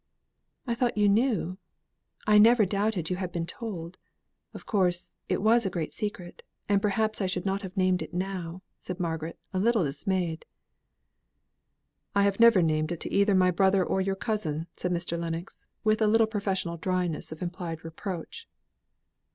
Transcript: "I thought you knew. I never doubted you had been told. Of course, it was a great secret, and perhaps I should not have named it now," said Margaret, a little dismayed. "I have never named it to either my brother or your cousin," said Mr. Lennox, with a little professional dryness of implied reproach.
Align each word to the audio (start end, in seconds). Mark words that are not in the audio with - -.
"I 0.65 0.73
thought 0.73 0.97
you 0.97 1.07
knew. 1.07 1.59
I 2.25 2.39
never 2.39 2.65
doubted 2.65 3.11
you 3.11 3.17
had 3.17 3.31
been 3.31 3.45
told. 3.45 3.99
Of 4.51 4.65
course, 4.65 5.13
it 5.29 5.43
was 5.43 5.63
a 5.63 5.69
great 5.69 5.93
secret, 5.93 6.41
and 6.67 6.81
perhaps 6.81 7.21
I 7.21 7.27
should 7.27 7.45
not 7.45 7.61
have 7.61 7.77
named 7.77 8.01
it 8.01 8.11
now," 8.11 8.63
said 8.79 8.99
Margaret, 8.99 9.37
a 9.53 9.59
little 9.59 9.83
dismayed. 9.83 10.47
"I 12.15 12.23
have 12.23 12.39
never 12.39 12.63
named 12.63 12.91
it 12.91 12.99
to 13.01 13.13
either 13.13 13.35
my 13.35 13.51
brother 13.51 13.85
or 13.85 14.01
your 14.01 14.15
cousin," 14.15 14.65
said 14.75 14.91
Mr. 14.91 15.19
Lennox, 15.19 15.67
with 15.83 16.01
a 16.01 16.07
little 16.07 16.25
professional 16.25 16.77
dryness 16.77 17.31
of 17.31 17.43
implied 17.43 17.85
reproach. 17.85 18.49